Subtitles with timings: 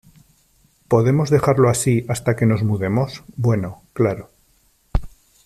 [0.89, 3.23] ¿Podemos dejarlo así hasta que nos mudemos?
[3.37, 4.31] Bueno, claro.